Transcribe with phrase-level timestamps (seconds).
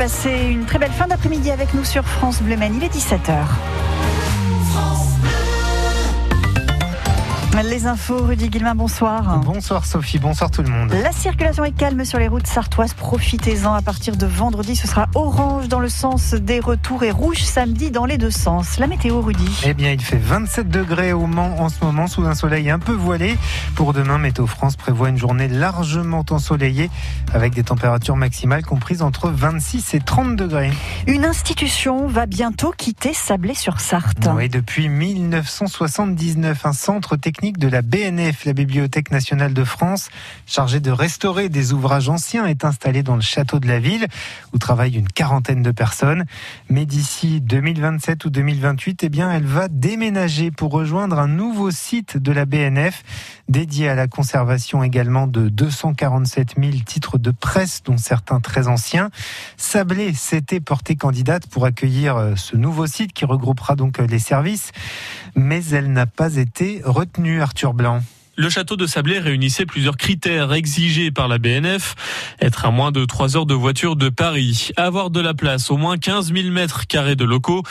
[0.00, 2.72] passez une très belle fin d'après-midi avec nous sur France Bleu Maine.
[2.74, 3.36] Il est 17h.
[7.70, 9.38] Les infos, Rudy Guillemin, bonsoir.
[9.44, 10.92] Bonsoir Sophie, bonsoir tout le monde.
[10.92, 12.94] La circulation est calme sur les routes sartoises.
[12.94, 14.74] Profitez-en à partir de vendredi.
[14.74, 18.78] Ce sera orange dans le sens des retours et rouge samedi dans les deux sens.
[18.78, 19.62] La météo, Rudy.
[19.64, 22.78] Eh bien, il fait 27 degrés au Mans en ce moment sous un soleil un
[22.78, 23.36] peu voilé.
[23.76, 26.90] Pour demain, Météo France prévoit une journée largement ensoleillée
[27.34, 30.72] avec des températures maximales comprises entre 26 et 30 degrés.
[31.06, 34.28] Une institution va bientôt quitter Sablé-sur-Sarthe.
[34.34, 40.10] Oui, depuis 1979, un centre technique de la BNF, la Bibliothèque nationale de France,
[40.44, 44.06] chargée de restaurer des ouvrages anciens, est installée dans le château de la ville,
[44.52, 46.26] où travaillent une quarantaine de personnes.
[46.68, 52.18] Mais d'ici 2027 ou 2028, eh bien, elle va déménager pour rejoindre un nouveau site
[52.18, 53.04] de la BNF,
[53.48, 59.10] dédié à la conservation également de 247 000 titres de presse, dont certains très anciens.
[59.56, 64.18] Sablé s'était portée candidate pour accueillir euh, ce nouveau site qui regroupera donc euh, les
[64.18, 64.72] services,
[65.34, 67.29] mais elle n'a pas été retenue.
[67.38, 68.00] Arthur Blanc.
[68.40, 71.94] Le château de Sablé réunissait plusieurs critères exigés par la BNF.
[72.40, 75.76] Être à moins de 3 heures de voiture de Paris, avoir de la place, au
[75.76, 77.62] moins 15 000 mètres carrés de locaux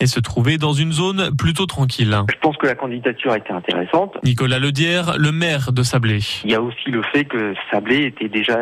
[0.00, 2.14] et se trouver dans une zone plutôt tranquille.
[2.28, 4.18] Je pense que la candidature a été intéressante.
[4.22, 6.18] Nicolas Ledière, le maire de Sablé.
[6.44, 8.58] Il y a aussi le fait que Sablé était déjà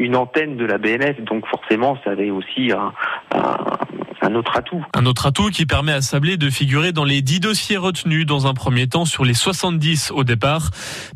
[0.00, 2.92] une antenne de la BNF, donc forcément ça avait aussi un,
[3.30, 3.78] un
[4.24, 4.82] un autre atout.
[4.94, 8.46] Un autre atout qui permet à Sablé de figurer dans les 10 dossiers retenus dans
[8.46, 10.70] un premier temps sur les 70 au départ.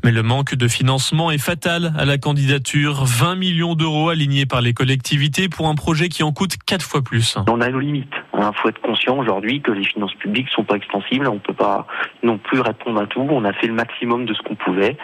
[0.04, 3.04] Mais le manque de financement est fatal à la candidature.
[3.04, 7.00] 20 millions d'euros alignés par les collectivités pour un projet qui en coûte 4 fois
[7.02, 7.38] plus.
[7.48, 8.12] On a nos limites.
[8.34, 8.52] Il hein.
[8.60, 11.28] faut être conscient aujourd'hui que les finances publiques sont pas extensibles.
[11.28, 11.86] On peut pas
[12.22, 13.20] non plus répondre à tout.
[13.20, 14.98] On a fait le maximum de ce qu'on pouvait.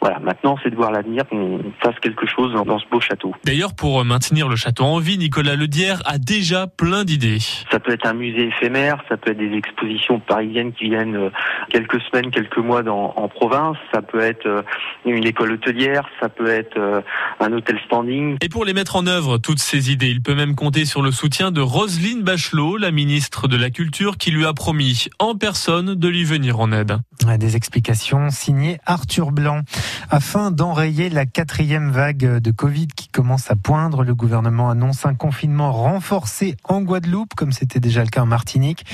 [0.00, 3.34] Voilà, maintenant c'est de voir l'avenir qu'on fasse quelque chose dans, ce beau château.
[3.44, 7.40] D'ailleurs, pour maintenir le château en vie, Nicolas Ledière a déjà plein d'idées.
[7.70, 11.30] Ça peut être un musée éphémère, ça peut être des expositions parisiennes qui viennent euh,
[11.70, 14.62] quelques semaines, quelques mois dans, en province, ça peut être euh,
[15.04, 17.00] une école hôtelière, ça peut être euh,
[17.40, 18.36] un hôtel standing.
[18.40, 21.10] Et pour les mettre en œuvre, toutes ces idées, il peut même compter sur le
[21.10, 25.94] soutien de Roselyne Bachelot, la ministre de la Culture, qui lui a promis en personne
[25.94, 26.98] de lui venir en aide.
[27.38, 29.62] Des explications signées Arthur Blanc.
[30.10, 35.14] Afin d'enrayer la quatrième vague de Covid qui commence à poindre, le gouvernement annonce un
[35.14, 38.86] confinement renforcé en Guadeloupe, comme c'était déjà le cas en Martinique,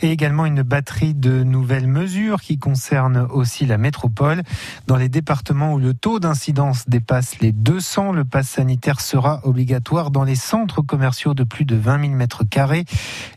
[0.00, 4.42] et également une batterie de nouvelles mesures qui concernent aussi la métropole.
[4.86, 10.10] Dans les départements où le taux d'incidence dépasse les 200, le pass sanitaire sera obligatoire
[10.10, 12.84] dans les centres commerciaux de plus de 20 000 mètres carrés.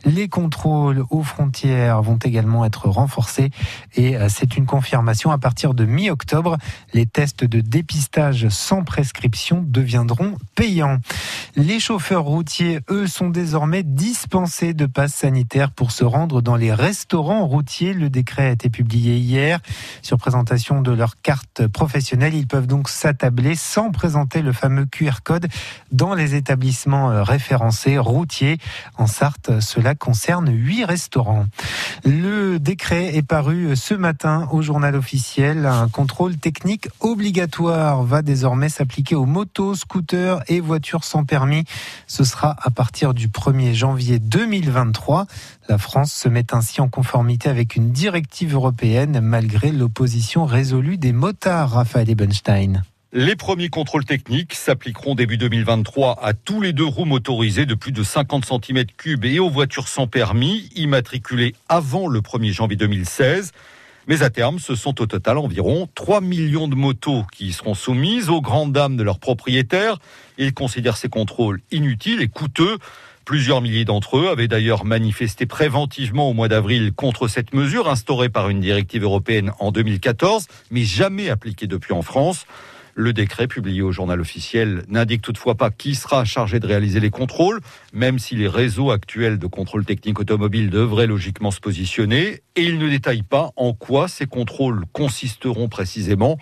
[0.05, 3.51] Les contrôles aux frontières vont également être renforcés
[3.95, 6.57] et euh, c'est une confirmation à partir de mi-octobre.
[7.05, 10.97] Les tests de dépistage sans prescription deviendront payants.
[11.55, 16.73] Les chauffeurs routiers, eux, sont désormais dispensés de passe sanitaire pour se rendre dans les
[16.73, 17.93] restaurants routiers.
[17.93, 19.59] Le décret a été publié hier.
[20.01, 25.21] Sur présentation de leur carte professionnelle, ils peuvent donc s'attabler sans présenter le fameux QR
[25.23, 25.47] code
[25.91, 28.57] dans les établissements euh, référencés routiers.
[28.97, 31.45] En Sarthe, cela concerne huit restaurants.
[32.03, 35.67] Le décret est paru ce matin au journal officiel.
[35.67, 41.63] Un contrôle technique obligatoire va désormais s'appliquer aux motos, scooters et voitures sans permis.
[42.07, 45.25] Ce sera à partir du 1er janvier 2023.
[45.69, 51.13] La France se met ainsi en conformité avec une directive européenne malgré l'opposition résolue des
[51.13, 52.83] motards, Raphaël Ebenstein.
[53.17, 57.93] Les premiers contrôles techniques s'appliqueront début 2023 à tous les deux roues motorisées de plus
[57.93, 63.53] de 50 cm3 et aux voitures sans permis immatriculées avant le 1er janvier 2016.
[64.07, 68.29] Mais à terme, ce sont au total environ 3 millions de motos qui seront soumises
[68.29, 69.97] aux grandes dames de leurs propriétaires.
[70.37, 72.77] Ils considèrent ces contrôles inutiles et coûteux.
[73.25, 78.29] Plusieurs milliers d'entre eux avaient d'ailleurs manifesté préventivement au mois d'avril contre cette mesure instaurée
[78.29, 82.45] par une directive européenne en 2014, mais jamais appliquée depuis en France.
[82.97, 87.09] Le décret publié au journal officiel n'indique toutefois pas qui sera chargé de réaliser les
[87.09, 87.59] contrôles,
[87.91, 92.79] même si les réseaux actuels de contrôle technique automobile devraient logiquement se positionner, et il
[92.79, 96.37] ne détaille pas en quoi ces contrôles consisteront précisément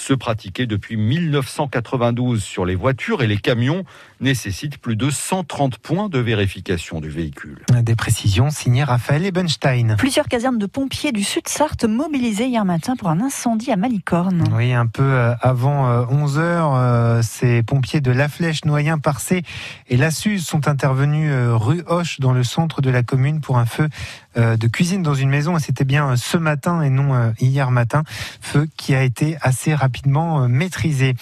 [0.00, 3.84] se pratiquer depuis 1992 sur les voitures et les camions
[4.20, 7.64] nécessite plus de 130 points de vérification du véhicule.
[7.82, 9.96] Des précisions signées Raphaël Ebenstein.
[9.96, 14.44] Plusieurs casernes de pompiers du Sud Sarthe mobilisées hier matin pour un incendie à Malicorne.
[14.52, 18.98] Oui, un peu euh, avant 11 euh, heures, euh, ces pompiers de La Flèche, Noyen,
[18.98, 19.42] Parcé
[19.88, 23.66] et La Suze sont intervenus rue Hoche dans le centre de la commune pour un
[23.66, 23.88] feu
[24.36, 28.04] de cuisine dans une maison et c'était bien ce matin et non hier matin.
[28.40, 31.14] Feu qui a été assez rapidement maîtrisé.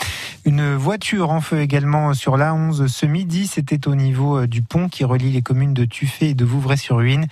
[0.45, 3.47] Une voiture en feu également sur la 11 ce midi.
[3.47, 7.27] C'était au niveau du pont qui relie les communes de Tuffet et de Vouvray-sur-Huine.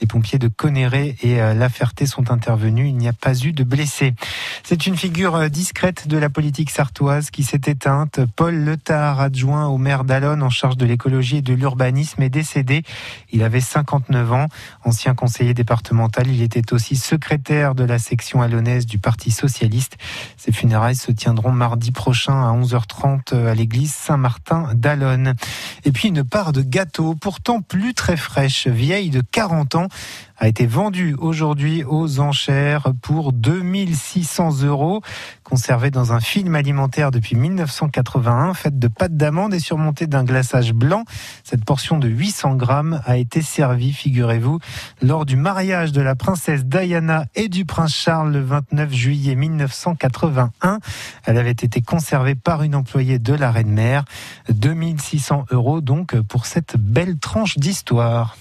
[0.00, 2.88] Les pompiers de Conéré et La Ferté sont intervenus.
[2.88, 4.14] Il n'y a pas eu de blessés.
[4.64, 8.20] C'est une figure discrète de la politique sartoise qui s'est éteinte.
[8.36, 12.82] Paul Letard, adjoint au maire d'Alonne en charge de l'écologie et de l'urbanisme, est décédé.
[13.30, 14.46] Il avait 59 ans.
[14.84, 19.96] Ancien conseiller départemental, il était aussi secrétaire de la section alonnaise du Parti socialiste.
[20.36, 25.34] Ses funérailles se tiendront mardi prochain à 11h30 à l'église Saint-Martin d'Alonne.
[25.84, 29.86] Et puis une part de gâteau, pourtant plus très fraîche, vieille de 40 ans,
[30.42, 35.00] a été vendue aujourd'hui aux enchères pour 2600 euros.
[35.44, 40.72] Conservée dans un film alimentaire depuis 1981, faite de pâte d'amande et surmontée d'un glaçage
[40.72, 41.04] blanc,
[41.44, 44.58] cette portion de 800 grammes a été servie, figurez-vous,
[45.00, 50.80] lors du mariage de la princesse Diana et du prince Charles le 29 juillet 1981.
[51.24, 54.04] Elle avait été conservée par une employée de la reine-mère.
[54.48, 58.36] 2600 euros donc pour cette belle tranche d'histoire.